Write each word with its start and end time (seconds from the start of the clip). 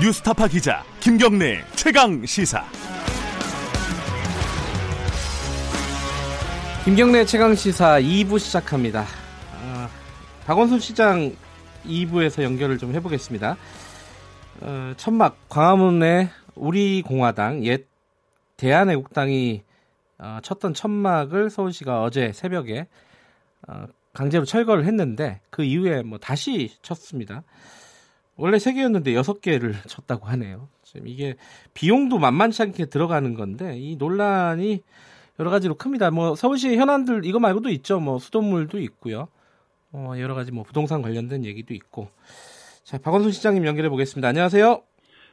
뉴스타파 0.00 0.48
기자 0.48 0.82
김경래 1.00 1.62
최강 1.76 2.24
시사. 2.24 2.64
김경래 6.86 7.26
최강 7.26 7.54
시사 7.54 8.00
2부 8.00 8.38
시작합니다. 8.38 9.04
아, 9.62 9.90
박원순 10.46 10.80
시장 10.80 11.36
2부에서 11.84 12.42
연결을 12.42 12.78
좀 12.78 12.94
해보겠습니다. 12.94 13.58
어, 14.62 14.94
천막 14.96 15.36
광화문에 15.50 16.30
우리 16.54 17.02
공화당 17.02 17.62
옛 17.66 17.86
대한애국당이 18.56 19.62
어, 20.16 20.38
쳤던 20.42 20.72
천막을 20.72 21.50
서울시가 21.50 22.02
어제 22.02 22.32
새벽에 22.32 22.86
어, 23.68 23.84
강제로 24.14 24.46
철거를 24.46 24.86
했는데 24.86 25.42
그 25.50 25.62
이후에 25.62 26.02
뭐 26.02 26.16
다시 26.16 26.74
쳤습니다. 26.80 27.42
원래 28.36 28.58
세 28.58 28.72
개였는데 28.72 29.14
여섯 29.14 29.40
개를 29.40 29.74
쳤다고 29.86 30.26
하네요. 30.28 30.68
지금 30.82 31.06
이게 31.08 31.36
비용도 31.74 32.18
만만치 32.18 32.62
않게 32.62 32.86
들어가는 32.86 33.34
건데 33.34 33.78
이 33.78 33.96
논란이 33.96 34.82
여러 35.38 35.50
가지로 35.50 35.74
큽니다. 35.74 36.10
뭐 36.10 36.34
서울시 36.34 36.76
현안들 36.76 37.24
이거 37.24 37.38
말고도 37.38 37.68
있죠. 37.70 38.00
뭐 38.00 38.18
수돗물도 38.18 38.78
있고요. 38.80 39.28
어, 39.92 40.12
여러 40.18 40.34
가지 40.34 40.52
뭐 40.52 40.64
부동산 40.64 41.02
관련된 41.02 41.44
얘기도 41.44 41.74
있고. 41.74 42.08
자, 42.84 42.98
박원순 42.98 43.32
시장님 43.32 43.66
연결해 43.66 43.88
보겠습니다. 43.88 44.28
안녕하세요. 44.28 44.82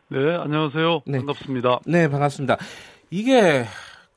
네, 0.10 0.36
안녕하세요. 0.36 1.02
네. 1.06 1.18
반갑습니다. 1.20 1.80
네, 1.86 2.08
반갑습니다. 2.08 2.58
이게 3.10 3.66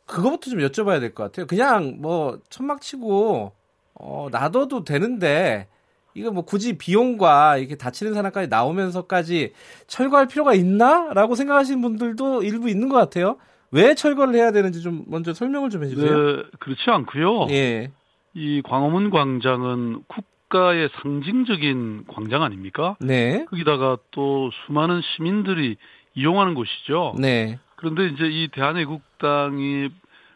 그거부터 0.06 0.50
좀 0.50 0.60
여쭤봐야 0.60 1.00
될 1.00 1.14
것 1.14 1.24
같아요. 1.24 1.46
그냥 1.46 1.98
뭐 2.00 2.40
천막 2.48 2.80
치고 2.80 3.52
어, 3.94 4.28
놔둬도 4.30 4.84
되는데 4.84 5.68
이거 6.14 6.30
뭐 6.30 6.44
굳이 6.44 6.76
비용과 6.76 7.58
이렇게 7.58 7.76
다치는 7.76 8.14
사람까지 8.14 8.48
나오면서까지 8.48 9.52
철거할 9.86 10.26
필요가 10.26 10.54
있나라고 10.54 11.34
생각하시는 11.34 11.80
분들도 11.80 12.42
일부 12.42 12.68
있는 12.68 12.88
것 12.88 12.96
같아요. 12.96 13.36
왜 13.70 13.94
철거를 13.94 14.34
해야 14.34 14.50
되는지 14.50 14.82
좀 14.82 15.04
먼저 15.06 15.32
설명을 15.32 15.70
좀 15.70 15.84
해주세요. 15.84 16.10
네, 16.10 16.42
그렇지 16.58 16.82
않고요. 16.90 17.46
예, 17.50 17.92
이 18.34 18.62
광화문 18.62 19.10
광장은 19.10 20.02
국가의 20.08 20.88
상징적인 21.00 22.04
광장 22.08 22.42
아닙니까? 22.42 22.96
네, 23.00 23.44
거기다가 23.48 23.98
또 24.10 24.50
수많은 24.66 25.00
시민들이 25.14 25.76
이용하는 26.14 26.54
곳이죠. 26.54 27.14
네, 27.18 27.60
그런데 27.76 28.06
이제 28.08 28.24
이 28.26 28.48
대한애국당이 28.48 29.90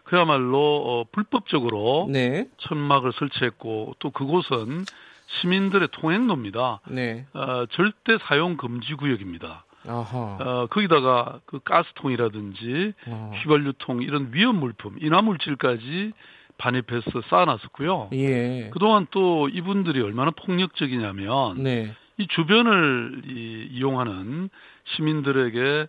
그야말로 0.05 0.59
어, 0.85 1.05
불법적으로 1.11 2.07
네, 2.11 2.47
천막을 2.59 3.13
설치했고 3.19 3.95
또 3.99 4.11
그곳은 4.11 4.85
시민들의 5.27 5.89
통행로입니다. 5.93 6.81
네. 6.89 7.27
어, 7.33 7.67
절대 7.71 8.19
사용 8.23 8.57
금지 8.57 8.95
구역입니다. 8.95 9.65
아하. 9.87 10.39
어, 10.41 10.67
거기다가 10.71 11.41
그 11.47 11.61
가스통이라든지 11.61 12.95
어. 13.07 13.33
휘발유통 13.35 14.03
이런 14.03 14.31
위험 14.33 14.57
물품, 14.57 14.97
인화 15.01 15.23
물질까지 15.23 16.13
반입해서 16.57 17.23
쌓아놨었고요. 17.29 18.11
예. 18.13 18.71
그동안 18.73 19.07
또 19.11 19.49
이분들이 19.49 20.01
얼마나 20.01 20.31
폭력적이냐면 20.31 21.63
네. 21.63 21.93
이 22.17 22.27
주변을 22.29 23.23
이, 23.27 23.69
이용하는 23.73 24.51
시민들에게 24.97 25.89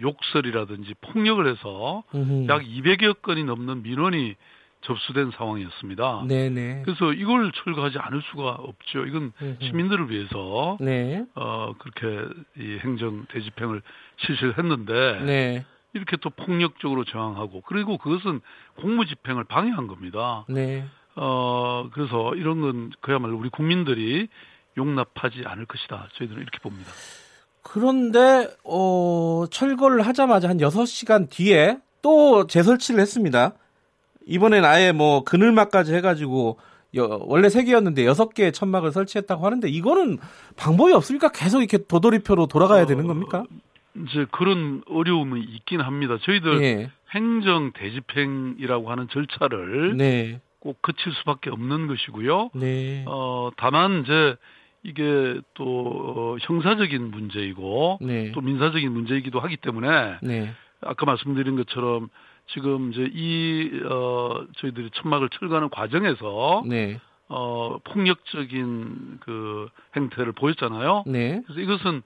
욕설이라든지 0.00 0.94
폭력을 1.00 1.46
해서 1.46 2.02
음흠. 2.14 2.46
약 2.48 2.62
200여 2.62 3.22
건이 3.22 3.44
넘는 3.44 3.82
민원이 3.82 4.36
접수된 4.82 5.30
상황이었습니다. 5.36 6.24
네네. 6.26 6.82
그래서 6.84 7.12
이걸 7.12 7.52
철거하지 7.52 7.98
않을 7.98 8.22
수가 8.30 8.48
없죠. 8.50 9.06
이건. 9.06 9.32
시민들을 9.60 10.10
위해서 10.10 10.78
네. 10.80 11.24
어 11.34 11.74
그렇게 11.78 12.28
이 12.58 12.78
행정 12.82 13.26
대집행을 13.26 13.82
실시를 14.16 14.58
했는데 14.58 15.20
네. 15.24 15.66
이렇게 15.92 16.16
또 16.18 16.30
폭력적으로 16.30 17.04
저항하고 17.04 17.62
그리고 17.62 17.98
그것은 17.98 18.40
공무집행을 18.76 19.44
방해한 19.44 19.86
겁니다. 19.86 20.44
네. 20.48 20.86
어 21.16 21.88
그래서 21.92 22.34
이런 22.36 22.60
건 22.60 22.90
그야말로 23.00 23.36
우리 23.36 23.50
국민들이 23.50 24.28
용납하지 24.76 25.42
않을 25.44 25.66
것이다. 25.66 26.08
저희들은 26.14 26.40
이렇게 26.40 26.58
봅니다. 26.60 26.90
그런데 27.62 28.48
어 28.64 29.44
철거를 29.50 30.06
하자마자 30.06 30.48
한 30.48 30.58
6시간 30.58 31.28
뒤에 31.28 31.78
또 32.02 32.46
재설치를 32.46 33.00
했습니다. 33.00 33.52
이번엔 34.30 34.64
아예 34.64 34.92
뭐 34.92 35.24
그늘막까지 35.24 35.92
해가지고 35.94 36.58
여- 36.96 37.20
원래 37.22 37.48
세 37.48 37.64
개였는데 37.64 38.04
여섯 38.06 38.32
개의 38.32 38.52
천막을 38.52 38.92
설치했다고 38.92 39.44
하는데 39.44 39.68
이거는 39.68 40.18
방법이 40.56 40.92
없습니까? 40.92 41.30
계속 41.32 41.58
이렇게 41.60 41.78
도돌이표로 41.78 42.46
돌아가야 42.46 42.86
되는 42.86 43.06
겁니까? 43.06 43.44
이제 43.96 44.24
그런 44.30 44.82
어려움이 44.88 45.40
있긴 45.40 45.80
합니다. 45.80 46.16
저희들 46.22 46.62
예. 46.62 46.90
행정 47.12 47.72
대집행이라고 47.72 48.90
하는 48.90 49.08
절차를 49.10 49.96
네. 49.96 50.40
꼭 50.60 50.80
거칠 50.80 51.12
수밖에 51.12 51.50
없는 51.50 51.88
것이고요. 51.88 52.50
네. 52.54 53.04
어 53.08 53.50
다만 53.56 54.02
이제 54.04 54.36
이게 54.84 55.40
또 55.54 55.64
어, 55.64 56.36
형사적인 56.40 57.10
문제이고 57.10 57.98
네. 58.00 58.30
또 58.32 58.40
민사적인 58.40 58.92
문제이기도 58.92 59.40
하기 59.40 59.56
때문에 59.56 60.18
네. 60.22 60.52
아까 60.82 61.04
말씀드린 61.04 61.56
것처럼 61.56 62.08
지금 62.52 62.92
이제 62.92 63.08
이 63.12 63.70
어, 63.84 64.44
저희들이 64.58 64.90
천막을 64.94 65.28
철거하는 65.30 65.70
과정에서 65.70 66.62
네. 66.66 67.00
어, 67.28 67.78
폭력적인 67.84 69.18
그 69.20 69.68
행태를 69.96 70.32
보였잖아요. 70.32 71.04
네. 71.06 71.42
그래서 71.46 71.60
이것은 71.60 72.02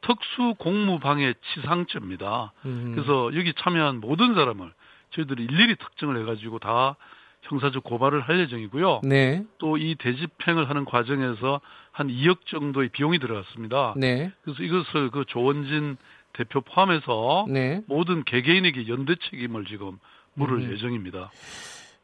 특수 0.00 0.54
공무방해 0.58 1.34
치상죄입니다. 1.54 2.52
음. 2.66 2.92
그래서 2.94 3.34
여기 3.34 3.52
참여한 3.54 4.00
모든 4.00 4.34
사람을 4.34 4.72
저희들이 5.10 5.44
일일이 5.44 5.74
특정을 5.76 6.20
해가지고 6.20 6.60
다 6.60 6.96
형사적 7.42 7.82
고발을 7.84 8.20
할 8.20 8.38
예정이고요. 8.40 9.00
네. 9.04 9.42
또 9.58 9.76
이 9.78 9.94
대집행을 9.96 10.68
하는 10.68 10.84
과정에서 10.84 11.60
한 11.92 12.08
2억 12.08 12.46
정도의 12.46 12.90
비용이 12.90 13.18
들어갔습니다. 13.18 13.94
네. 13.96 14.30
그래서 14.44 14.62
이것을 14.62 15.10
그 15.10 15.24
조원진 15.26 15.96
대표 16.38 16.60
포함해서 16.60 17.46
네. 17.50 17.82
모든 17.88 18.22
개개인에게 18.24 18.86
연대 18.88 19.16
책임을 19.30 19.64
지금 19.66 19.98
물을 20.34 20.58
음. 20.60 20.72
예정입니다. 20.72 21.30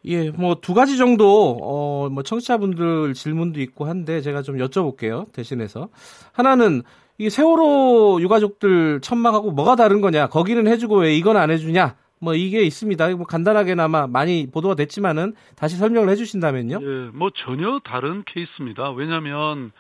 예, 0.06 0.31
뭐 0.31 0.56
두 0.61 0.75
가지 0.75 0.97
정도 0.99 1.56
어 1.62 2.09
뭐 2.11 2.22
청취자분들 2.22 3.15
질문도 3.15 3.61
있고 3.62 3.87
한데 3.87 4.21
제가 4.21 4.43
좀 4.43 4.59
여쭤볼게요. 4.59 5.33
대신해서 5.33 5.89
하나는 6.33 6.83
이 7.17 7.31
세월호 7.31 8.19
유가족들 8.21 9.00
천막하고 9.00 9.53
뭐가 9.53 9.77
다른 9.77 10.00
거냐? 10.00 10.27
거기는 10.27 10.67
해주고 10.67 10.99
왜 10.99 11.17
이건 11.17 11.37
안 11.37 11.50
해주냐? 11.50 11.94
뭐 12.19 12.34
이게 12.34 12.62
있습니다. 12.62 13.11
뭐 13.17 13.25
간단하게나마 13.27 14.06
많이 14.09 14.49
보도가 14.53 14.75
됐지만은 14.75 15.34
다시 15.56 15.77
설명을 15.77 16.09
해주신다면요. 16.11 16.78
예, 16.83 17.11
뭐 17.15 17.31
전혀 17.34 17.81
다른 17.84 18.25
케이스입니다. 18.27 18.91
왜냐하면 18.91 19.71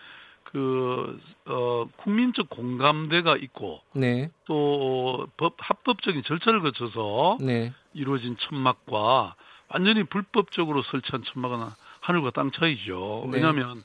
그 0.54 1.18
어, 1.46 1.86
국민적 1.96 2.48
공감대가 2.48 3.36
있고 3.36 3.80
네, 3.92 4.30
또 4.44 5.26
법, 5.36 5.56
합법적인 5.58 6.22
절차를 6.22 6.62
거쳐서 6.62 7.38
네, 7.40 7.72
이루어진 7.92 8.36
천막과 8.38 9.34
완전히 9.68 10.04
불법적으로 10.04 10.82
설치한 10.82 11.24
천막은 11.24 11.58
하늘과 11.98 12.30
땅 12.30 12.52
차이죠. 12.52 13.24
네. 13.26 13.38
왜냐하면 13.38 13.82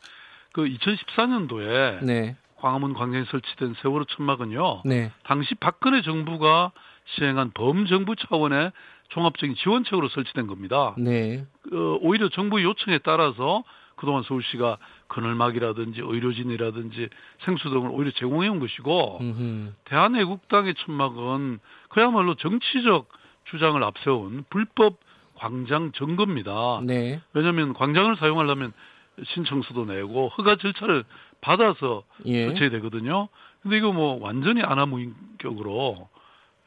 그 0.53 0.66
2014년도에 0.66 2.03
네, 2.03 2.35
광화문 2.58 2.94
광장에 2.94 3.25
설치된 3.25 3.74
세월호 3.81 4.06
천막은요. 4.06 4.84
네, 4.85 5.12
당시 5.24 5.56
박근혜 5.56 6.03
정부가 6.03 6.72
시행한 7.16 7.50
범정부 7.56 8.16
차원의 8.16 8.74
종합적인 9.09 9.56
지원책으로 9.56 10.09
설치된 10.09 10.46
겁니다. 10.46 10.94
네, 11.00 11.47
어, 11.74 11.97
오히려 12.02 12.29
정부 12.29 12.62
요청에 12.62 13.00
따라서 13.00 13.63
그동안 14.00 14.24
서울시가 14.24 14.78
그늘막이라든지 15.08 16.00
의료진이라든지 16.02 17.09
생수 17.44 17.70
등을 17.70 17.90
오히려 17.91 18.12
제공해 18.12 18.47
온 18.47 18.59
것이고 18.59 19.18
음흠. 19.20 19.73
대한애국당의 19.84 20.76
천막은 20.76 21.59
그야말로 21.90 22.35
정치적 22.35 23.09
주장을 23.52 23.84
앞세운 23.84 24.46
불법 24.50 25.00
광장 25.35 25.91
점거입니다. 25.91 26.82
네, 26.84 27.20
왜냐하면 27.34 27.73
광장을 27.73 28.16
사용하려면 28.16 28.72
신청서도 29.34 29.85
내고 29.85 30.29
허가 30.29 30.56
절차를 30.56 31.03
받아서 31.41 32.03
예, 32.26 32.46
설치해야 32.46 32.70
되거든요. 32.72 33.28
근데 33.62 33.78
이거 33.78 33.91
뭐 33.91 34.18
완전히 34.22 34.62
아나무인격으로 34.62 36.08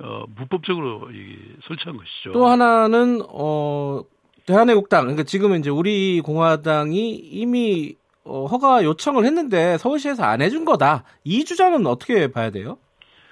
어, 0.00 0.24
무법적으로 0.36 1.10
이 1.12 1.38
설치한 1.66 1.96
것이죠. 1.96 2.32
또 2.32 2.46
하나는 2.46 3.22
어 3.26 4.02
대한애국당 4.46 5.02
그러니까 5.02 5.22
지금은 5.24 5.60
이제 5.60 5.70
우리 5.70 6.20
공화당이 6.20 7.10
이미 7.10 7.94
어, 8.24 8.46
허가 8.46 8.84
요청을 8.84 9.24
했는데 9.24 9.78
서울시에서 9.78 10.22
안 10.24 10.42
해준 10.42 10.64
거다. 10.64 11.04
이 11.24 11.44
주장은 11.44 11.86
어떻게 11.86 12.28
봐야 12.30 12.50
돼요? 12.50 12.78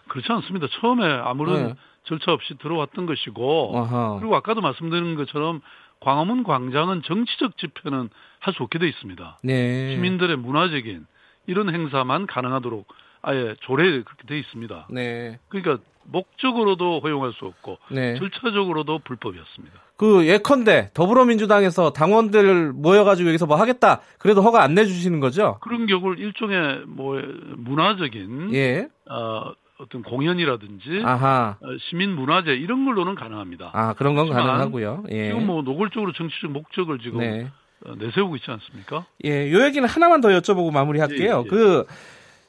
그렇지 0.09 0.31
않습니다. 0.33 0.67
처음에 0.81 1.05
아무런 1.05 1.69
네. 1.69 1.75
절차 2.05 2.33
없이 2.33 2.55
들어왔던 2.61 3.07
것이고 3.07 3.73
아하. 3.79 4.17
그리고 4.19 4.35
아까도 4.35 4.61
말씀드린 4.61 5.15
것처럼 5.15 5.61
광화문 6.01 6.43
광장은 6.45 7.03
정치적 7.05 7.57
집회는 7.59 8.09
할 8.41 8.55
수 8.55 8.63
없게 8.63 8.79
돼 8.79 8.89
있습니다. 8.89 9.39
네. 9.45 9.95
시민들의 9.95 10.37
문화적인 10.39 11.07
이런 11.47 11.73
행사만 11.73 12.27
가능하도록 12.27 12.87
아예 13.23 13.55
조례에 13.61 14.03
그렇게 14.03 14.27
돼 14.27 14.39
있습니다. 14.39 14.89
네. 14.91 15.39
그러니까 15.49 15.79
목적으로도 16.05 17.01
허용할 17.01 17.33
수 17.33 17.45
없고 17.47 17.79
네. 17.91 18.17
절차적으로도 18.17 19.01
불법이었습니다. 19.05 19.81
그 19.97 20.27
예컨대 20.27 20.91
더불어민주당에서 20.95 21.93
당원들 21.93 22.73
모여가지고 22.73 23.29
여기서 23.29 23.47
뭐 23.47 23.57
하겠다. 23.57 24.01
그래도 24.19 24.43
허가 24.43 24.63
안 24.63 24.75
내주시는 24.75 25.21
거죠? 25.21 25.59
그런 25.61 25.87
경우를 25.87 26.19
일종의 26.19 26.85
뭐 26.87 27.21
문화적인 27.57 28.55
예. 28.55 28.89
어, 29.11 29.53
어떤 29.79 30.03
공연이라든지 30.03 31.03
아하. 31.05 31.57
어, 31.61 31.67
시민 31.89 32.11
문화재 32.11 32.53
이런 32.53 32.85
걸로는 32.85 33.15
가능합니다. 33.15 33.71
아 33.73 33.95
그런 33.95 34.15
건 34.15 34.31
가능하고요. 34.31 35.05
예. 35.11 35.29
지금 35.29 35.47
뭐 35.47 35.63
노골적으로 35.63 36.13
정치적 36.13 36.51
목적을 36.51 36.99
지금 37.01 37.21
네. 37.21 37.51
어, 37.85 37.95
내세우고 37.97 38.37
있지 38.37 38.51
않습니까? 38.51 39.07
예, 39.25 39.51
요 39.53 39.65
얘기는 39.65 39.87
하나만 39.87 40.21
더 40.21 40.29
여쭤보고 40.29 40.73
마무리할게요. 40.73 41.41
예, 41.41 41.45
예. 41.45 41.49
그 41.49 41.87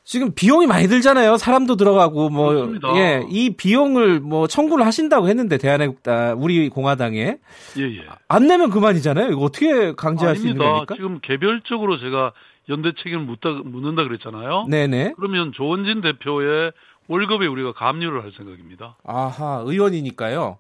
지금 0.03 0.33
비용이 0.33 0.68
많이 0.68 0.88
들잖아요. 0.88 1.38
사람도 1.38 1.75
들어가고 1.75 2.30
뭐 2.30 2.50
그렇습니다. 2.50 2.95
예, 2.98 3.24
이 3.30 3.56
비용을 3.56 4.19
뭐 4.19 4.48
청구를 4.48 4.86
하신다고 4.86 5.27
했는데 5.27 5.57
대한애국당 5.57 6.42
우리 6.42 6.69
공화당에 6.69 7.38
예, 7.77 7.81
예. 7.81 8.06
안 8.27 8.48
내면 8.48 8.69
그만이잖아요. 8.71 9.31
이거 9.31 9.42
어떻게 9.42 9.94
강제할 9.94 10.36
수 10.36 10.48
있는 10.48 10.62
아닙니다. 10.62 10.86
겁니까? 10.86 10.95
지금 10.95 11.19
개별적으로 11.21 12.00
제가 12.00 12.33
연대 12.69 12.92
책임을 13.03 13.25
묻다, 13.25 13.50
묻는다 13.63 14.03
그랬잖아요. 14.03 14.65
네네. 14.69 15.13
그러면 15.15 15.51
조원진 15.53 16.01
대표의 16.01 16.71
월급에 17.07 17.45
우리가 17.45 17.74
감류를 17.74 18.24
할 18.24 18.31
생각입니다. 18.36 18.98
아하, 19.03 19.63
의원이니까요. 19.65 20.57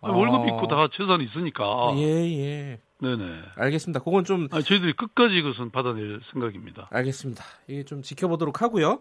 아니, 0.00 0.14
월급 0.16 0.46
있고 0.48 0.68
다 0.68 0.88
재산이 0.96 1.24
있으니까. 1.24 1.92
예, 1.96 2.02
예. 2.04 2.80
네네. 3.00 3.24
알겠습니다. 3.56 4.00
그건 4.00 4.24
좀 4.24 4.48
아니, 4.50 4.64
저희들이 4.64 4.92
끝까지 4.94 5.36
이것은 5.36 5.70
받아낼 5.70 6.20
생각입니다. 6.32 6.88
알겠습니다. 6.90 7.44
이게 7.68 7.84
좀 7.84 8.02
지켜보도록 8.02 8.60
하고요. 8.62 9.00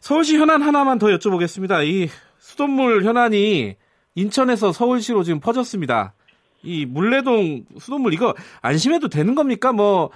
서울시 0.00 0.36
현안 0.36 0.62
하나만 0.62 0.98
더 0.98 1.06
여쭤보겠습니다. 1.08 1.86
이 1.86 2.08
수돗물 2.38 3.04
현안이 3.04 3.76
인천에서 4.14 4.72
서울시로 4.72 5.22
지금 5.22 5.40
퍼졌습니다. 5.40 6.14
이 6.62 6.84
물레동 6.84 7.64
수돗물 7.78 8.12
이거 8.12 8.34
안심해도 8.60 9.08
되는 9.08 9.34
겁니까? 9.34 9.72
뭐 9.72 10.10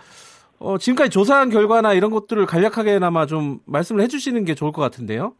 어, 0.58 0.78
지금까지 0.78 1.10
조사한 1.10 1.50
결과나 1.50 1.94
이런 1.94 2.10
것들을 2.10 2.44
간략하게나마 2.46 3.26
좀 3.26 3.60
말씀을 3.66 4.02
해주시는 4.02 4.44
게 4.44 4.54
좋을 4.54 4.72
것 4.72 4.82
같은데요. 4.82 5.34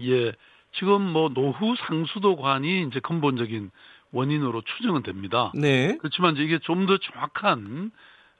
예. 0.00 0.32
지금 0.78 1.02
뭐 1.02 1.28
노후 1.28 1.74
상수도관이 1.86 2.86
이제 2.88 3.00
근본적인 3.00 3.70
원인으로 4.12 4.62
추정은 4.62 5.02
됩니다. 5.02 5.50
네, 5.54 5.96
그렇지만 5.98 6.34
이제 6.34 6.44
이게 6.44 6.58
좀 6.60 6.86
더 6.86 6.98
정확한 6.98 7.90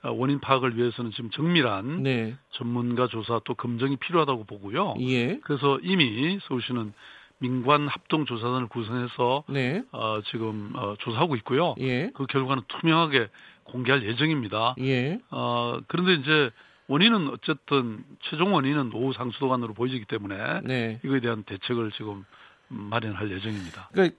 어, 0.04 0.10
원인 0.10 0.40
파악을 0.40 0.76
위해서는 0.76 1.12
지금 1.12 1.30
정밀한 1.30 2.02
네, 2.02 2.36
전문가 2.50 3.06
조사 3.06 3.40
또 3.44 3.54
검증이 3.54 3.96
필요하다고 3.96 4.44
보고요. 4.44 4.94
예, 5.00 5.38
그래서 5.44 5.78
이미 5.82 6.38
서울시는 6.48 6.92
민관 7.38 7.88
합동 7.88 8.24
조사단을 8.24 8.68
구성해서 8.68 9.44
네, 9.48 9.82
어, 9.92 10.20
지금 10.30 10.72
어, 10.74 10.94
조사하고 10.98 11.36
있고요. 11.36 11.74
예, 11.80 12.10
그 12.14 12.26
결과는 12.26 12.64
투명하게 12.68 13.28
공개할 13.64 14.04
예정입니다. 14.04 14.74
예, 14.80 15.18
어, 15.30 15.78
그런데 15.86 16.14
이제 16.14 16.50
원인은 16.88 17.28
어쨌든 17.28 18.04
최종 18.22 18.54
원인은 18.54 18.90
노후 18.90 19.12
상수도관으로 19.12 19.72
보이기 19.72 20.04
때문에 20.04 20.60
네. 20.64 21.00
이거에 21.04 21.20
대한 21.20 21.42
대책을 21.44 21.92
지금 21.92 22.24
마련할 22.68 23.30
예정입니다. 23.30 23.88
그러니까 23.92 24.16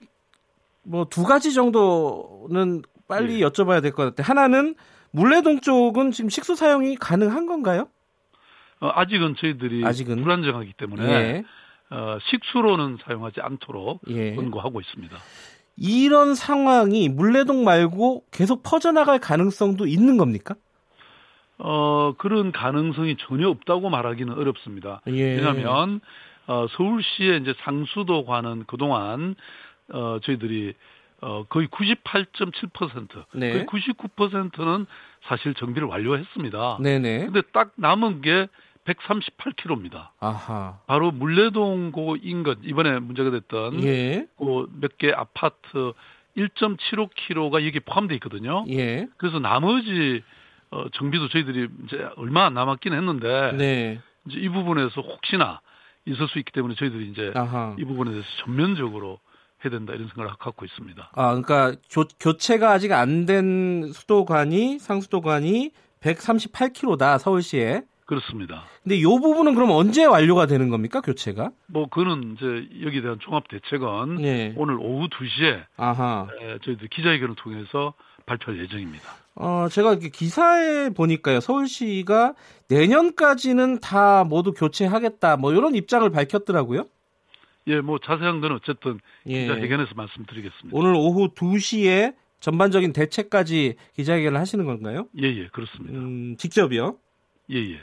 뭐 0.83 1.05
두 1.05 1.23
가지 1.23 1.53
정도는 1.53 2.81
빨리 3.07 3.41
예. 3.41 3.45
여쭤봐야 3.45 3.81
될 3.81 3.91
것 3.91 4.03
같아요. 4.15 4.25
하나는 4.27 4.75
물레동 5.11 5.59
쪽은 5.61 6.11
지금 6.11 6.29
식수 6.29 6.55
사용이 6.55 6.95
가능한 6.95 7.45
건가요? 7.45 7.87
어, 8.79 8.89
아직은 8.93 9.35
저희들이 9.37 9.85
아직은? 9.85 10.21
불안정하기 10.23 10.73
때문에 10.73 11.03
예. 11.05 11.43
어, 11.89 12.17
식수로는 12.29 12.97
사용하지 13.05 13.41
않도록 13.41 14.01
예. 14.09 14.35
권고하고 14.35 14.81
있습니다. 14.81 15.15
이런 15.77 16.35
상황이 16.35 17.09
물레동 17.09 17.63
말고 17.63 18.25
계속 18.31 18.61
퍼져나갈 18.63 19.19
가능성도 19.19 19.87
있는 19.87 20.17
겁니까? 20.17 20.55
어, 21.59 22.13
그런 22.17 22.51
가능성이 22.51 23.15
전혀 23.19 23.47
없다고 23.49 23.89
말하기는 23.89 24.33
어렵습니다. 24.33 25.01
예. 25.07 25.35
왜냐하면 25.35 26.01
어, 26.47 26.65
서울시의 26.75 27.41
이제 27.41 27.53
상수도 27.63 28.25
관은 28.25 28.65
그동안 28.67 29.35
어, 29.91 30.19
저희들이 30.23 30.73
어, 31.21 31.45
거의 31.47 31.67
98.7% 31.67 33.25
네. 33.33 33.51
거의 33.51 33.65
99%는 33.65 34.85
사실 35.23 35.53
정비를 35.53 35.87
완료했습니다. 35.87 36.79
네네. 36.81 37.25
근데 37.25 37.41
딱 37.53 37.71
남은 37.75 38.21
게 38.21 38.47
138km입니다. 38.85 40.09
아하. 40.19 40.79
바로 40.87 41.11
물레동 41.11 41.91
고 41.91 42.17
인근 42.21 42.55
이번에 42.63 42.99
문제가 42.99 43.31
됐던 43.31 43.81
예. 43.83 44.27
그몇개 44.37 45.11
아파트 45.13 45.93
1.75km가 46.35 47.65
여기 47.65 47.79
포함되어 47.79 48.15
있거든요. 48.15 48.65
예. 48.69 49.07
그래서 49.17 49.39
나머지 49.39 50.21
어, 50.71 50.89
정비도 50.89 51.29
저희들이 51.29 51.69
이제 51.85 52.05
얼마 52.17 52.45
안 52.45 52.55
남았긴 52.55 52.93
했는데 52.93 53.53
네. 53.53 54.01
이제 54.27 54.39
이 54.39 54.49
부분에서 54.49 55.01
혹시나 55.01 55.61
있을 56.05 56.27
수 56.27 56.39
있기 56.39 56.51
때문에 56.51 56.75
저희들이 56.75 57.09
이제 57.11 57.31
아하. 57.35 57.75
이 57.79 57.85
부분에 57.85 58.11
대해서 58.11 58.27
전면적으로 58.43 59.19
해야 59.63 59.71
된다 59.71 59.93
이런 59.93 60.07
생각을 60.07 60.31
갖고 60.39 60.65
있습니다. 60.65 61.11
아, 61.13 61.27
그러니까 61.41 61.75
교, 61.89 62.05
교체가 62.19 62.71
아직 62.71 62.91
안 62.91 63.25
된 63.25 63.91
수도관이 63.93 64.79
상수도관이 64.79 65.71
138km다 66.01 67.17
서울시에. 67.19 67.83
그렇습니다. 68.05 68.65
근데 68.83 68.97
이 68.97 69.03
부분은 69.03 69.55
그럼 69.55 69.71
언제 69.71 70.03
완료가 70.03 70.45
되는 70.45 70.69
겁니까 70.69 70.99
교체가? 70.99 71.51
뭐 71.67 71.87
그거는 71.87 72.35
이제 72.35 72.85
여기에 72.85 73.01
대한 73.01 73.17
종합 73.21 73.47
대책은 73.47 74.15
네. 74.17 74.53
오늘 74.57 74.75
오후 74.77 75.07
2시에 75.07 75.63
아하. 75.77 76.27
저희들 76.65 76.89
기자회견을 76.89 77.35
통해서 77.35 77.93
발표할 78.25 78.59
예정입니다. 78.61 79.03
어, 79.35 79.67
제가 79.71 79.91
이렇게 79.93 80.09
기사에 80.09 80.89
보니까요, 80.89 81.39
서울시가 81.39 82.33
내년까지는 82.67 83.79
다 83.79 84.23
모두 84.25 84.53
교체하겠다, 84.53 85.37
뭐 85.37 85.53
이런 85.53 85.73
입장을 85.73 86.07
밝혔더라고요. 86.09 86.85
예, 87.67 87.81
뭐 87.81 87.97
자세한 87.99 88.41
건 88.41 88.51
어쨌든 88.53 88.99
예. 89.27 89.41
기자회견에서 89.41 89.91
말씀드리겠습니다. 89.95 90.77
오늘 90.77 90.93
오후 90.95 91.29
2시에 91.33 92.15
전반적인 92.39 92.91
대책까지 92.93 93.75
기자회견을 93.95 94.39
하시는 94.39 94.65
건가요? 94.65 95.07
예, 95.21 95.27
예, 95.27 95.47
그렇습니다. 95.47 95.97
음, 95.97 96.35
직접이요? 96.37 96.97
예, 97.51 97.55
예. 97.55 97.79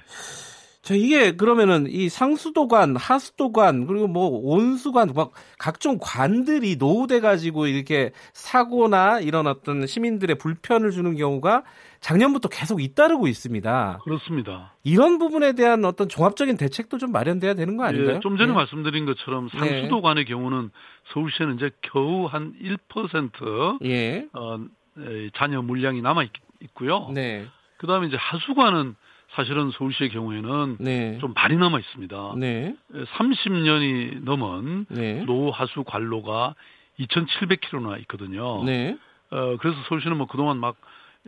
자, 0.82 0.94
이게 0.94 1.32
그러면은 1.36 1.86
이 1.88 2.08
상수도관, 2.08 2.96
하수도관, 2.96 3.86
그리고 3.86 4.06
뭐 4.06 4.28
온수관, 4.42 5.12
막 5.14 5.32
각종 5.58 5.98
관들이 6.00 6.76
노후돼 6.76 7.20
가지고 7.20 7.66
이렇게 7.66 8.12
사고나 8.32 9.20
이런 9.20 9.46
어떤 9.46 9.86
시민들의 9.86 10.36
불편을 10.36 10.90
주는 10.90 11.16
경우가 11.16 11.64
작년부터 12.00 12.48
계속 12.48 12.80
잇따르고 12.80 13.28
있습니다. 13.28 14.00
그렇습니다. 14.04 14.74
이런 14.82 15.18
부분에 15.18 15.52
대한 15.52 15.84
어떤 15.84 16.08
종합적인 16.08 16.56
대책도 16.56 16.96
좀 16.96 17.12
마련돼야 17.12 17.52
되는 17.52 17.76
거 17.76 17.84
아닌가요? 17.84 18.16
예, 18.16 18.20
좀 18.20 18.38
전에 18.38 18.50
예. 18.50 18.54
말씀드린 18.54 19.04
것처럼 19.04 19.50
네. 19.50 19.58
상수도관의 19.58 20.24
경우는 20.24 20.70
서울시에는 21.12 21.56
이제 21.56 21.70
겨우 21.82 22.24
한 22.24 22.54
1% 22.58 23.84
예. 23.84 24.26
어, 24.32 24.58
에, 24.98 25.30
잔여 25.36 25.60
물량이 25.60 26.00
남아 26.00 26.22
있, 26.22 26.30
있고요. 26.60 27.10
네. 27.12 27.46
그 27.76 27.86
다음에 27.86 28.06
이제 28.06 28.16
하수관은 28.18 28.96
사실은 29.32 29.70
서울시의 29.70 30.10
경우에는 30.10 30.76
네. 30.80 31.18
좀 31.18 31.32
많이 31.34 31.56
남아 31.56 31.78
있습니다. 31.78 32.34
네. 32.36 32.74
30년이 33.16 34.24
넘은 34.24 34.86
네. 34.88 35.24
노후 35.24 35.50
하수 35.50 35.84
관로가 35.84 36.54
2,700km나 36.98 38.00
있거든요. 38.02 38.62
네. 38.64 38.96
어, 39.30 39.56
그래서 39.60 39.78
서울시는 39.88 40.16
뭐 40.16 40.26
그동안 40.26 40.58
막 40.58 40.76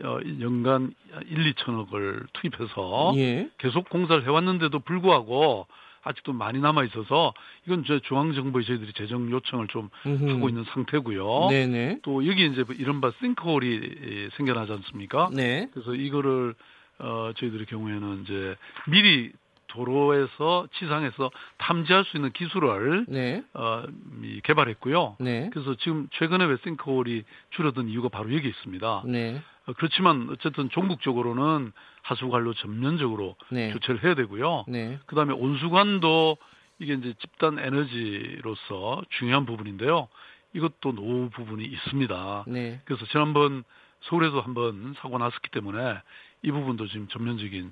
어, 0.03 0.19
연간 0.41 0.93
1, 1.27 1.53
2천억을 1.53 2.25
투입해서 2.33 3.13
예. 3.17 3.49
계속 3.59 3.89
공사를 3.89 4.25
해왔는데도 4.25 4.79
불구하고 4.79 5.67
아직도 6.03 6.33
많이 6.33 6.59
남아 6.59 6.83
있어서 6.85 7.33
이건 7.65 7.85
저 7.85 7.99
중앙정부에 7.99 8.63
저희들이 8.63 8.91
재정 8.93 9.31
요청을 9.31 9.67
좀 9.67 9.89
하고 10.03 10.49
있는 10.49 10.65
상태고요. 10.73 11.47
네네. 11.49 11.99
또 12.01 12.27
여기 12.27 12.45
이제 12.45 12.63
뭐 12.63 12.75
이른바 12.75 13.11
싱크홀이 13.19 13.75
에, 13.75 14.29
생겨나지 14.35 14.73
않습니까? 14.73 15.29
네. 15.31 15.69
그래서 15.71 15.95
이거를 15.95 16.55
어 16.99 17.31
저희들의 17.37 17.65
경우에는 17.67 18.23
이제 18.23 18.55
미리 18.87 19.31
도로에서 19.67 20.67
지상에서 20.73 21.31
탐지할 21.57 22.05
수 22.05 22.17
있는 22.17 22.31
기술을 22.31 23.05
네. 23.07 23.43
어 23.53 23.83
이, 24.23 24.39
개발했고요. 24.43 25.17
네. 25.19 25.49
그래서 25.51 25.75
지금 25.75 26.07
최근에 26.11 26.45
왜 26.45 26.57
싱크홀이 26.63 27.23
줄어든 27.51 27.89
이유가 27.89 28.09
바로 28.09 28.33
여기 28.33 28.47
있습니다. 28.47 29.03
네. 29.07 29.41
어, 29.65 29.73
그렇지만 29.73 30.27
어쨌든 30.31 30.69
종국적으로는 30.69 31.71
하수 32.01 32.29
관로 32.29 32.53
전면적으로 32.53 33.35
네. 33.49 33.71
교체를 33.71 34.03
해야 34.03 34.13
되고요. 34.13 34.65
네. 34.67 34.99
그다음에 35.07 35.33
온수관도 35.33 36.37
이게 36.79 36.93
이제 36.93 37.13
집단 37.19 37.57
에너지로서 37.59 39.03
중요한 39.17 39.45
부분인데요. 39.45 40.07
이것도 40.53 40.93
노후 40.93 41.29
부분이 41.31 41.63
있습니다. 41.63 42.45
네. 42.47 42.81
그래서 42.85 43.05
지난번 43.07 43.63
서울에도 44.01 44.41
한번 44.41 44.93
사고 44.99 45.17
났었기 45.17 45.49
때문에 45.51 45.97
이 46.43 46.51
부분도 46.51 46.87
지금 46.87 47.07
전면적인 47.07 47.71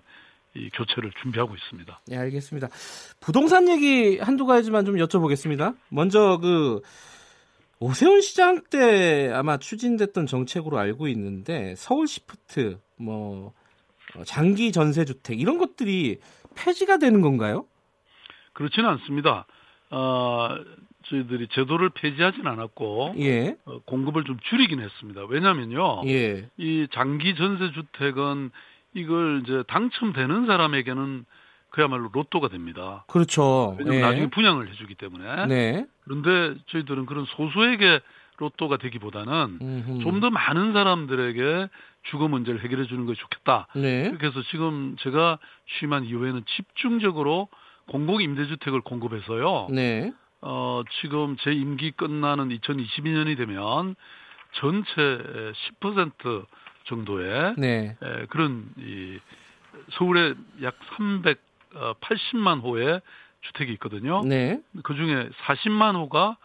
이 0.56 0.70
교체를 0.72 1.12
준비하고 1.22 1.56
있습니다. 1.56 2.02
네, 2.08 2.18
알겠습니다. 2.18 2.68
부동산 3.20 3.70
얘기 3.70 4.18
한두 4.20 4.46
가지만 4.46 4.86
좀 4.86 4.96
여쭤보겠습니다. 4.96 5.78
먼저 5.90 6.40
그 6.42 6.82
오세훈 7.80 8.22
시장 8.22 8.62
때 8.70 9.32
아마 9.34 9.58
추진됐던 9.58 10.28
정책으로 10.28 10.78
알고 10.78 11.08
있는데 11.10 11.74
서울 11.78 12.08
시프트 12.08 12.80
뭐 12.98 13.54
어, 14.16 14.24
장기 14.26 14.72
전세 14.72 15.06
주택 15.06 15.40
이런 15.40 15.58
것들이 15.58 16.20
폐지가 16.56 16.98
되는 16.98 17.22
건가요? 17.22 17.66
그렇지는 18.54 18.90
않습니다. 18.90 19.46
어, 19.90 20.50
저희들이 21.12 21.48
제도를 21.52 21.90
폐지하진 21.90 22.48
않았고 22.48 23.16
예. 23.20 23.56
어, 23.66 23.80
공급을 23.86 24.24
좀 24.24 24.38
줄이긴 24.50 24.80
했습니다. 24.80 25.26
왜냐면요. 25.28 26.04
예. 26.08 26.48
이 26.58 26.88
장기 26.94 27.36
전세 27.36 27.72
주택은 27.74 28.50
이걸 28.94 29.44
이제 29.44 29.64
당첨되는 29.68 30.48
사람에게는 30.48 31.26
그야말로 31.70 32.10
로또가 32.12 32.48
됩니다. 32.50 33.06
그렇죠. 33.08 33.76
왜냐면 33.78 34.00
예. 34.00 34.02
나중에 34.02 34.30
분양을 34.30 34.70
해주기 34.70 34.96
때문에. 34.96 35.46
네. 35.48 35.86
그런데 36.04 36.60
저희들은 36.68 37.06
그런 37.06 37.26
소수에게 37.26 38.00
로또가 38.38 38.78
되기보다는 38.78 40.00
좀 40.02 40.20
더 40.20 40.30
많은 40.30 40.74
사람들에게 40.74 41.68
주거 42.10 42.28
문제를 42.28 42.64
해결해 42.64 42.86
주는 42.88 43.06
것이 43.06 43.20
좋겠다. 43.22 43.68
네. 43.76 44.12
그래서 44.18 44.42
지금 44.50 44.96
제가 45.00 45.38
취임한 45.78 46.06
이후에는 46.06 46.44
집중적으로 46.58 47.48
공공 47.88 48.22
임대주택을 48.22 48.82
공급해서요. 48.82 49.68
네. 49.72 50.12
어, 50.42 50.82
지금 51.02 51.38
제 51.42 51.52
임기 51.52 51.92
끝나는 51.92 52.50
2022년이 52.50 53.38
되면 53.38 53.96
전체 54.54 54.92
10% 55.82 56.46
정도의 56.86 57.56
네. 57.58 57.96
에, 58.02 58.26
그런 58.28 58.66
이 58.78 59.20
서울에 59.94 60.34
약 60.62 60.76
380만 60.98 62.64
호의 62.64 63.02
주택이 63.42 63.72
있거든요. 63.74 64.24
네. 64.24 64.60
그 64.84 64.96
중에 64.96 65.30
40만 65.46 65.96
호가 65.96 66.38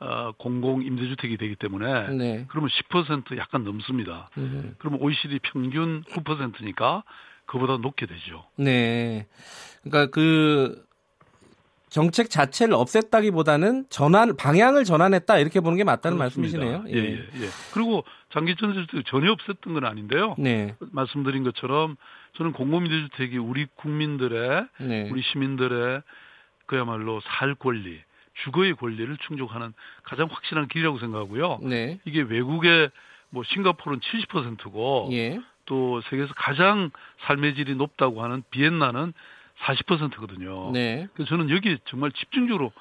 어, 0.00 0.32
공공 0.36 0.82
임대주택이 0.82 1.36
되기 1.36 1.54
때문에 1.54 2.08
네. 2.08 2.44
그러면 2.48 2.68
10% 2.68 3.36
약간 3.38 3.64
넘습니다. 3.64 4.28
음. 4.36 4.74
그러면 4.78 5.00
OECD 5.00 5.38
평균 5.42 6.02
9%니까 6.04 7.04
그보다 7.46 7.76
높게 7.76 8.06
되죠. 8.06 8.44
네. 8.56 9.26
그러니까 9.82 10.10
그 10.10 10.83
정책 11.94 12.28
자체를 12.28 12.74
없앴다기보다는 12.74 13.88
전환 13.88 14.36
방향을 14.36 14.82
전환했다 14.82 15.38
이렇게 15.38 15.60
보는 15.60 15.76
게 15.76 15.84
맞다는 15.84 16.18
그렇습니다. 16.18 16.58
말씀이시네요. 16.58 16.84
예, 16.88 17.08
예, 17.08 17.44
예. 17.44 17.48
그리고 17.72 18.02
장기 18.32 18.56
전세주택 18.56 19.06
전혀 19.06 19.32
없앴던 19.32 19.74
건 19.74 19.84
아닌데요. 19.84 20.34
네. 20.36 20.74
말씀드린 20.90 21.44
것처럼 21.44 21.94
저는 22.36 22.50
공공임대주택이 22.50 23.38
우리 23.38 23.66
국민들의 23.76 24.66
네. 24.80 25.08
우리 25.08 25.22
시민들의 25.22 26.02
그야말로 26.66 27.20
살 27.20 27.54
권리, 27.54 28.00
주거의 28.42 28.74
권리를 28.74 29.16
충족하는 29.28 29.72
가장 30.02 30.26
확실한 30.28 30.66
길이라고 30.66 30.98
생각하고요. 30.98 31.60
네. 31.62 32.00
이게 32.06 32.22
외국의 32.22 32.90
뭐 33.30 33.44
싱가포르는 33.44 34.00
70%고 34.00 35.10
예. 35.12 35.38
또 35.66 36.00
세계에서 36.10 36.34
가장 36.34 36.90
삶의 37.20 37.54
질이 37.54 37.76
높다고 37.76 38.24
하는 38.24 38.42
비엔나는 38.50 39.12
40%거든요. 39.64 40.70
네. 40.72 41.08
그래서 41.14 41.30
저는 41.30 41.50
여기 41.50 41.78
정말 41.86 42.12
집중적으로 42.12 42.72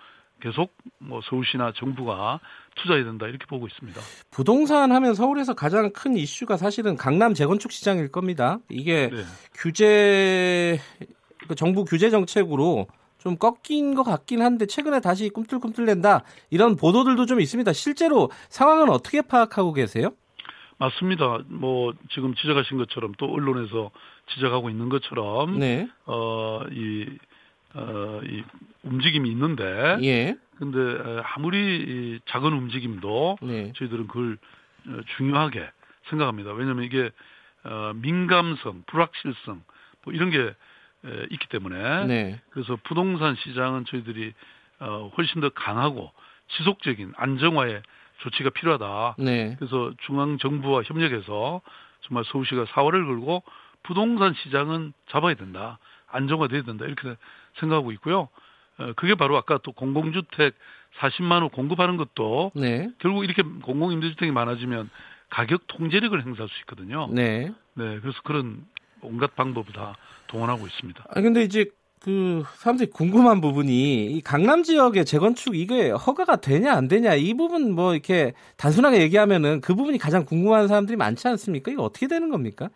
계속 0.42 0.76
뭐 1.00 1.22
서울시나 1.24 1.72
정부가 1.76 2.40
투자해야 2.76 3.06
된다 3.06 3.28
이렇게 3.28 3.46
보고 3.46 3.66
있습니다. 3.68 4.02
부동산 4.30 4.92
하면 4.92 5.14
서울에서 5.14 5.54
가장 5.54 5.92
큰 5.94 6.18
이슈가 6.18 6.58
사실은 6.58 6.98
강남 6.98 7.34
재건축 7.34 7.72
시장일 7.72 8.12
겁니다. 8.12 8.60
이게 8.70 9.10
네. 9.10 9.24
규제 9.54 10.80
그 11.48 11.56
정부 11.56 11.86
규제 11.86 12.10
정책으로 12.10 12.88
좀 13.20 13.38
꺾인 13.38 13.96
것 13.96 14.04
같긴 14.04 14.42
한데 14.42 14.66
최근에 14.66 15.00
다시 15.00 15.30
꿈틀꿈틀댄다 15.30 16.24
이런 16.50 16.76
보도들도 16.76 17.26
좀 17.26 17.40
있습니다. 17.40 17.72
실제로 17.72 18.30
상황은 18.50 18.90
어떻게 18.90 19.22
파악하고 19.22 19.72
계세요? 19.72 20.10
맞습니다. 20.78 21.40
뭐 21.48 21.94
지금 22.12 22.36
지적하신 22.36 22.78
것처럼 22.80 23.14
또 23.18 23.28
언론에서 23.28 23.92
지적하고 24.28 24.70
있는 24.70 24.90
것처럼 24.90 25.60
네. 25.60 25.88
어이 26.06 27.08
어, 27.76 28.22
이 28.24 28.44
움직임이 28.84 29.30
있는데 29.30 29.98
예. 30.02 30.36
근데 30.58 30.80
에, 30.80 31.22
아무리 31.36 31.58
이 31.58 32.20
작은 32.26 32.54
움직임도 32.54 33.38
네. 33.42 33.74
저희들은 33.76 34.08
그걸 34.08 34.38
어, 34.88 35.00
중요하게 35.18 35.70
생각합니다. 36.10 36.54
왜냐하면 36.54 36.84
이게 36.84 37.10
어, 37.64 37.94
민감성, 37.96 38.84
불확실성 38.88 39.64
뭐 40.04 40.14
이런 40.14 40.30
게 40.30 40.40
에, 40.40 41.28
있기 41.32 41.48
때문에 41.50 42.06
네. 42.06 42.42
그래서 42.52 42.78
부동산 42.84 43.36
시장은 43.36 43.86
저희들이 43.86 44.34
어, 44.80 45.12
훨씬 45.18 45.42
더 45.42 45.50
강하고 45.50 46.12
지속적인 46.58 47.14
안정화의 47.16 47.82
조치가 48.20 48.52
필요하다. 48.52 49.16
네. 49.18 49.56
그래서 49.58 49.92
중앙 50.06 50.38
정부와 50.38 50.84
협력해서 50.84 51.62
정말 52.02 52.24
서울시가 52.26 52.66
사활을 52.70 53.06
걸고 53.06 53.44
부동산 53.84 54.34
시장은 54.44 54.94
잡아야 55.10 55.36
된다. 55.36 55.80
안정화돼야 56.08 56.64
된다. 56.64 56.86
이렇게 56.86 57.16
생각하고 57.60 57.92
있고요. 57.94 58.30
어, 58.78 58.94
그게 58.96 59.16
바로 59.16 59.38
아까 59.38 59.60
또 59.64 59.72
공공주택 59.72 60.56
40만 61.00 61.42
호 61.42 61.50
공급하는 61.50 61.98
것도 61.98 62.52
네. 62.56 62.90
결국 63.00 63.24
이렇게 63.24 63.42
공공임대주택이 63.42 64.32
많아지면 64.32 64.90
가격 65.30 65.68
통제력을 65.68 66.18
행사할 66.24 66.50
수 66.50 66.60
있거든요. 66.62 67.10
네. 67.12 67.52
네, 67.74 68.00
그래서 68.00 68.20
그런 68.24 68.66
온갖 69.02 69.36
방법을 69.36 69.74
다 69.74 69.96
동원하고 70.28 70.68
있습니다. 70.68 71.06
아 71.10 71.22
근데 71.22 71.44
이제 71.44 71.66
그 72.00 72.44
사람들이 72.58 72.90
궁금한 72.92 73.42
부분이 73.42 74.06
이 74.12 74.22
강남 74.22 74.64
지역의 74.64 75.06
재건축 75.06 75.56
이게 75.56 75.90
허가가 75.90 76.36
되냐 76.36 76.74
안 76.74 76.88
되냐 76.88 77.16
이 77.16 77.34
부분 77.34 77.74
뭐 77.74 77.94
이렇게 77.94 78.34
단순하게 78.58 79.02
얘기하면은 79.02 79.62
그 79.62 79.74
부분이 79.74 79.98
가장 79.98 80.26
궁금한 80.26 80.68
사람들이 80.68 80.98
많지 80.98 81.28
않습니까? 81.30 81.72
이거 81.72 81.84
어떻게 81.84 82.08
되는 82.08 82.30
겁니까? 82.30 82.70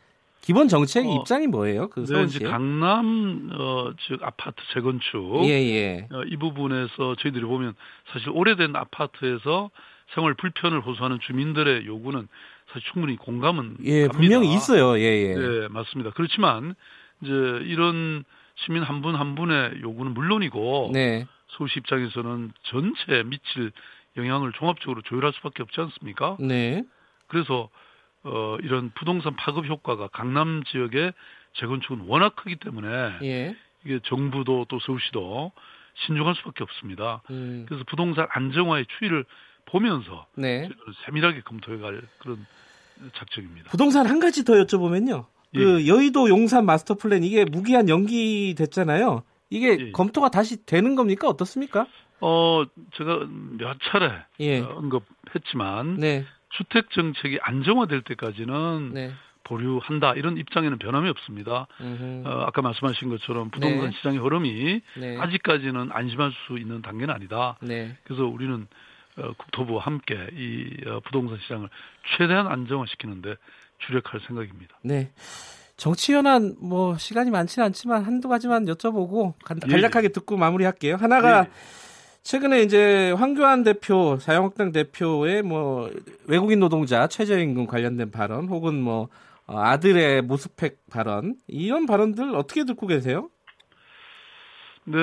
기본 0.47 0.69
정책 0.69 1.05
어, 1.05 1.13
입장이 1.13 1.45
뭐예요? 1.47 1.89
그 1.89 2.05
네, 2.05 2.23
이제? 2.23 2.39
강남 2.39 3.49
어, 3.51 3.91
즉 4.07 4.23
아파트 4.23 4.55
재건축 4.73 5.43
예, 5.43 5.49
예. 5.49 6.07
어, 6.09 6.23
이 6.23 6.37
부분에서 6.37 7.15
저희들이 7.19 7.43
보면 7.43 7.73
사실 8.13 8.29
오래된 8.29 8.73
아파트에서 8.73 9.69
생활 10.15 10.35
불편을 10.35 10.79
호소하는 10.79 11.19
주민들의 11.19 11.85
요구는 11.85 12.29
사실 12.67 12.81
충분히 12.93 13.17
공감은 13.17 13.79
예, 13.83 14.03
갑니다. 14.07 14.17
분명히 14.17 14.53
있어요. 14.53 14.97
예, 14.97 15.03
예. 15.03 15.35
네, 15.35 15.67
맞습니다. 15.67 16.11
그렇지만 16.11 16.75
이제 17.21 17.33
이런 17.65 18.23
시민 18.55 18.83
한 18.83 19.01
분한 19.01 19.35
분의 19.35 19.81
요구는 19.81 20.13
물론이고 20.13 20.91
네. 20.93 21.27
서울시 21.49 21.79
입장에서는 21.79 22.53
전체에 22.63 23.23
미칠 23.23 23.73
영향을 24.15 24.53
종합적으로 24.53 25.01
조율할 25.01 25.33
수밖에 25.33 25.61
없지 25.61 25.81
않습니까? 25.81 26.37
네. 26.39 26.85
그래서 27.27 27.67
어, 28.27 28.57
이런 28.61 28.91
부동산 28.93 29.35
파급 29.35 29.65
효과가 29.65 30.09
강남 30.09 30.63
지역의 30.65 31.13
재건축은 31.53 32.01
워낙 32.07 32.35
크기 32.35 32.55
때문에 32.57 32.87
예. 33.23 33.55
이게 33.85 33.99
정부도 34.03 34.65
또 34.69 34.79
서울시도 34.79 35.51
신중할 36.05 36.35
수밖에 36.35 36.63
없습니다. 36.63 37.21
음. 37.29 37.65
그래서 37.67 37.83
부동산 37.87 38.27
안정화의 38.29 38.85
추이를 38.97 39.25
보면서 39.65 40.27
네. 40.35 40.69
세밀하게 41.05 41.41
검토해갈 41.41 42.01
그런 42.19 42.45
작정입니다. 43.15 43.71
부동산 43.71 44.05
한 44.07 44.19
가지 44.19 44.43
더 44.43 44.53
여쭤보면요. 44.53 45.25
예. 45.55 45.59
그 45.59 45.87
여의도 45.87 46.29
용산 46.29 46.65
마스터 46.65 46.95
플랜 46.95 47.23
이게 47.23 47.45
무기한 47.45 47.89
연기됐잖아요. 47.89 49.23
이게 49.49 49.77
예. 49.79 49.91
검토가 49.91 50.29
다시 50.29 50.65
되는 50.65 50.95
겁니까? 50.95 51.27
어떻습니까? 51.29 51.87
어, 52.19 52.63
제가 52.95 53.27
몇 53.57 53.77
차례 53.83 54.11
예. 54.39 54.59
어, 54.59 54.75
언급했지만 54.77 55.95
네. 55.95 56.25
주택 56.57 56.89
정책이 56.91 57.39
안정화될 57.41 58.01
때까지는 58.01 58.91
네. 58.93 59.11
보류한다 59.43 60.13
이런 60.15 60.37
입장에는 60.37 60.77
변함이 60.77 61.09
없습니다. 61.09 61.67
음흠. 61.79 62.23
어, 62.27 62.43
아까 62.47 62.61
말씀하신 62.61 63.09
것처럼 63.09 63.49
부동산 63.49 63.89
네. 63.89 63.95
시장의 63.95 64.19
흐름이 64.19 64.81
네. 64.97 65.17
아직까지는 65.17 65.89
안심할 65.91 66.31
수 66.47 66.57
있는 66.57 66.81
단계는 66.81 67.13
아니다. 67.13 67.57
네. 67.61 67.95
그래서 68.03 68.25
우리는 68.25 68.67
어, 69.17 69.33
국토부와 69.37 69.83
함께 69.83 70.15
이 70.33 70.69
어, 70.87 70.99
부동산 71.05 71.37
시장을 71.39 71.69
최대한 72.17 72.47
안정화시키는데 72.47 73.35
주력할 73.85 74.19
생각입니다. 74.27 74.77
네. 74.83 75.11
정치 75.77 76.13
현안 76.13 76.55
뭐 76.59 76.97
시간이 76.97 77.29
많지는 77.31 77.67
않지만 77.67 78.03
한두 78.03 78.27
가지만 78.27 78.65
여쭤보고 78.65 79.33
간- 79.45 79.59
예, 79.67 79.71
간략하게 79.71 80.09
듣고 80.09 80.35
마무리할게요. 80.35 80.95
하나가 80.95 81.41
예. 81.45 81.49
최근에 82.23 82.61
이제 82.61 83.11
황교안 83.11 83.63
대표, 83.63 84.17
자유한국당 84.17 84.71
대표의 84.71 85.43
뭐 85.43 85.89
외국인 86.27 86.59
노동자 86.59 87.07
최저임금 87.07 87.67
관련된 87.67 88.11
발언 88.11 88.47
혹은 88.49 88.81
뭐 88.81 89.09
어, 89.45 89.59
아들의 89.59 90.23
모스펙 90.23 90.79
발언 90.91 91.35
이런 91.47 91.85
발언들 91.85 92.35
어떻게 92.35 92.65
듣고 92.65 92.85
계세요? 92.85 93.29
네, 94.83 94.97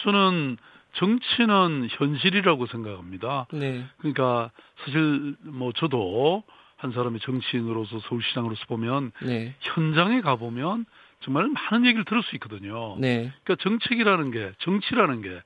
저는 0.00 0.56
정치는 0.94 1.88
현실이라고 1.90 2.66
생각합니다. 2.66 3.46
네. 3.52 3.84
그러니까 3.98 4.50
사실 4.84 5.36
뭐 5.42 5.72
저도 5.72 6.42
한 6.76 6.92
사람의 6.92 7.20
정치인으로서 7.20 8.00
서울시장으로서 8.00 8.64
보면 8.66 9.12
네. 9.22 9.54
현장에 9.60 10.22
가 10.22 10.36
보면 10.36 10.86
정말 11.20 11.48
많은 11.48 11.86
얘기를 11.86 12.04
들을 12.06 12.22
수 12.22 12.34
있거든요. 12.36 12.96
네. 12.98 13.32
그러니까 13.44 13.62
정책이라는 13.62 14.30
게 14.30 14.52
정치라는 14.60 15.20
게 15.20 15.42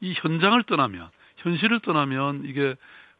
이 0.00 0.14
현장을 0.16 0.62
떠나면 0.64 1.08
현실을 1.38 1.80
떠나면 1.80 2.44
이게 2.46 2.74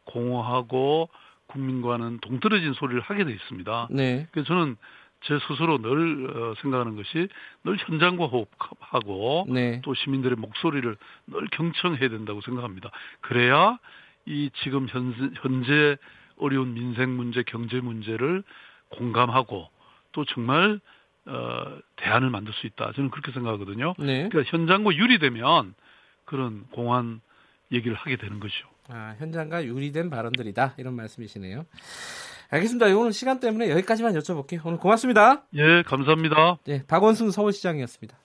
공허하고 0.05 1.09
국민과는 1.47 2.19
동떨어진 2.19 2.73
소리를 2.73 3.01
하게 3.01 3.25
돼 3.25 3.31
있습니다. 3.31 3.87
네. 3.91 4.27
그래서 4.31 4.47
저는 4.47 4.75
제 5.21 5.39
스스로 5.47 5.79
늘 5.81 6.29
어, 6.29 6.53
생각하는 6.61 6.95
것이 6.95 7.27
늘 7.63 7.77
현장과 7.77 8.25
호흡하고 8.27 9.47
네. 9.49 9.81
또 9.83 9.93
시민들의 9.93 10.37
목소리를 10.37 10.95
늘 11.27 11.47
경청해야 11.51 12.09
된다고 12.09 12.41
생각합니다. 12.41 12.91
그래야 13.21 13.79
이 14.25 14.49
지금 14.61 14.87
현, 14.89 15.13
현재 15.41 15.97
어려운 16.37 16.73
민생 16.73 17.15
문제, 17.15 17.43
경제 17.43 17.79
문제를 17.79 18.43
공감하고 18.89 19.69
또 20.11 20.25
정말 20.25 20.79
어, 21.25 21.79
대안을 21.97 22.29
만들 22.29 22.53
수 22.53 22.67
있다. 22.67 22.93
저는 22.93 23.09
그렇게 23.09 23.31
생각하거든요. 23.31 23.95
네. 23.97 24.29
그러니까 24.29 24.43
현장과 24.55 24.95
유리되면 24.95 25.73
그런 26.27 26.65
공안 26.71 27.21
얘기를 27.71 27.95
하게 27.97 28.17
되는 28.17 28.39
것이죠. 28.39 28.67
아, 28.89 29.15
현장과 29.17 29.65
유리된 29.65 30.11
발언들이다. 30.11 30.75
이런 30.77 30.93
말씀이시네요. 30.93 31.65
알겠습니다. 32.49 32.85
오늘 32.95 33.11
시간 33.11 33.39
때문에 33.39 33.69
여기까지만 33.71 34.13
여쭤볼게요. 34.13 34.65
오늘 34.65 34.77
고맙습니다. 34.77 35.43
예, 35.55 35.81
감사합니다. 35.83 36.59
네, 36.65 36.83
박원순 36.85 37.31
서울시장이었습니다. 37.31 38.17